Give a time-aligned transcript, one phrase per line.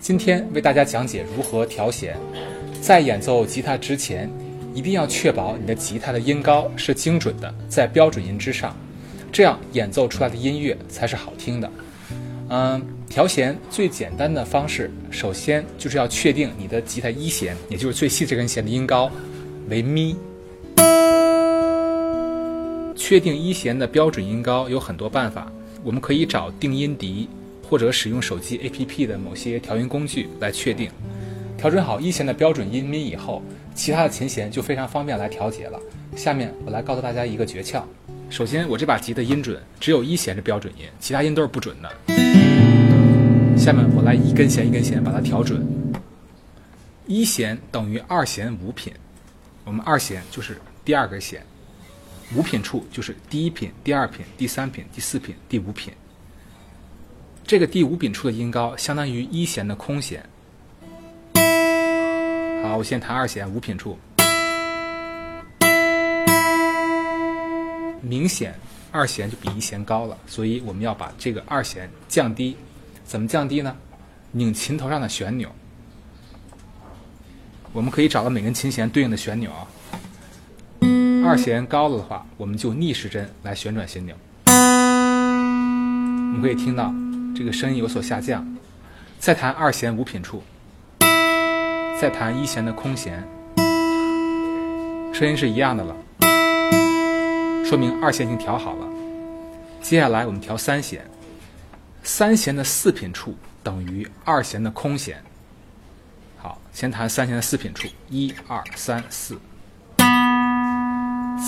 [0.00, 2.16] 今天为大家讲解如何调弦。
[2.80, 4.30] 在演奏吉他之前，
[4.74, 8.74] 一定要确保你的吉他的音高是精准的，在标准音之上，
[9.30, 11.70] 这样演奏出来的音乐才是好听的。
[12.48, 19.10] 嗯，调弦最简单的方式，首先就是要确定你的吉他一弦，也就是最细这根弦的音高
[19.68, 20.16] 为咪。
[22.96, 25.52] 确定一弦的标准音高有很多办法，
[25.84, 27.28] 我们可以找定音笛。
[27.70, 30.90] 或者使用手机 APP 的某些调音工具来确定，
[31.56, 33.40] 调整好一弦的标准音咪以后，
[33.76, 35.78] 其他的琴弦就非常方便来调节了。
[36.16, 37.84] 下面我来告诉大家一个诀窍。
[38.28, 41.88] 首先，我这把吉的音准只有一弦是标准音，其他音都是不准的。
[43.56, 45.64] 下面我来一根弦一根弦把它调准。
[47.06, 48.92] 一弦等于二弦五品，
[49.64, 51.40] 我们二弦就是第二根弦，
[52.34, 55.92] 五品处就是第一品、第二品、第三品、第四品、第五品。
[57.50, 60.24] 这个第五品处的音高相当于一弦的空弦。
[62.62, 63.98] 好，我先弹二弦五品处，
[68.00, 68.54] 明显
[68.92, 72.56] 二弦就比一弦高了，所以我们要把这个二弦降低。
[73.04, 73.76] 怎么降低呢？
[74.30, 75.50] 拧琴头上的旋钮。
[77.72, 79.66] 我们可以找到每根琴弦对应的旋钮啊。
[81.26, 84.14] 二弦高了的话，我们就逆时针来旋转弦钮。
[84.46, 84.52] 我
[86.32, 86.94] 们可以听到。
[87.40, 88.46] 这个声音有所下降，
[89.18, 90.42] 再弹二弦五品处，
[91.98, 93.26] 再弹一弦的空弦，
[95.14, 95.96] 声音是一样的了，
[97.64, 98.86] 说明二弦已经调好了。
[99.80, 101.02] 接下来我们调三弦，
[102.02, 105.16] 三弦的四品处等于二弦的空弦。
[106.36, 109.40] 好，先弹三弦的四品处，一二三四，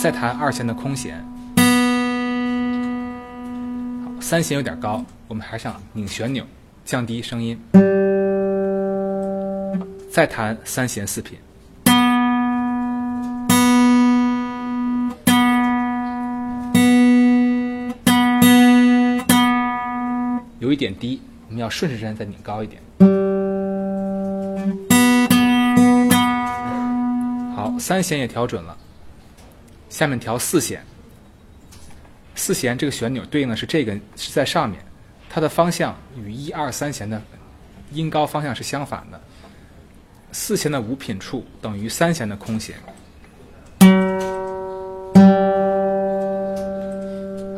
[0.02, 1.22] 再弹二弦的空弦。
[4.32, 6.42] 三弦有点高，我们还想拧旋钮，
[6.86, 7.60] 降低声音。
[10.10, 11.38] 再弹三弦四品，
[20.60, 22.80] 有一点低，我们要顺时针再拧高一点。
[27.54, 28.74] 好，三弦也调准了，
[29.90, 30.82] 下面调四弦。
[32.34, 34.80] 四弦这个旋钮对应的是这根是在上面，
[35.28, 37.22] 它的方向与一二三弦的
[37.92, 39.20] 音高方向是相反的。
[40.32, 42.74] 四弦的五品处等于三弦的空弦。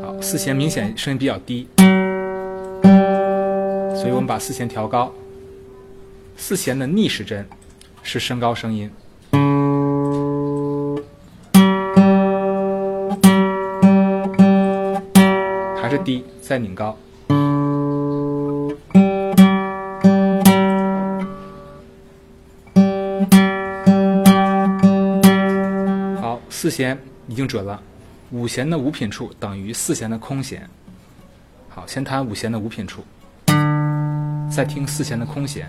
[0.02, 1.68] 好，四弦明显声音比较低，
[3.94, 5.12] 所以我们把四弦调高。
[6.36, 7.48] 四弦的逆时针
[8.02, 8.90] 是升高声音。
[15.98, 16.96] 低，再拧高。
[26.20, 27.80] 好，四弦已经准了，
[28.30, 30.68] 五弦的五品处等于四弦的空弦。
[31.68, 33.02] 好，先弹五弦的五品处，
[34.50, 35.66] 再听四弦的空弦。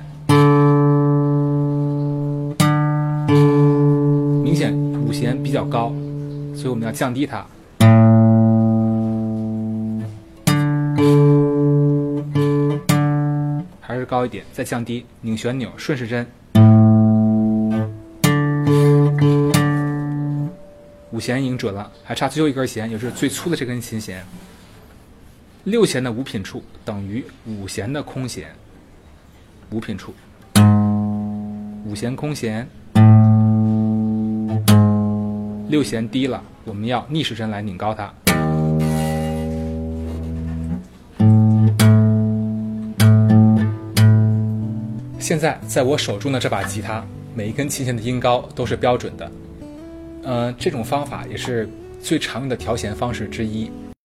[4.43, 4.73] 明显
[5.05, 5.93] 五弦比较高，
[6.55, 7.45] 所以我们要降低它。
[13.81, 16.25] 还是高一点，再降低，拧旋钮，顺时针。
[21.11, 24.25] 五弦已经准了，还差最后一根弦，也就是最粗的这根琴弦。
[25.65, 28.53] 六弦的五品处等于五弦的空弦。
[29.71, 30.13] 五品处，
[31.85, 32.67] 五弦空弦，
[35.69, 38.13] 六弦低了，我们要逆时针来拧高它。
[45.25, 47.03] 现在在我手中的这把吉他，
[47.33, 49.31] 每一根琴弦的音高都是标准的。
[50.21, 51.67] 嗯，这种方法也是
[51.99, 53.71] 最常用的调弦方式之一。